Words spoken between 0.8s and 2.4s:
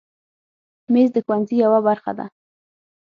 مېز د ښوونځي یوه برخه ده.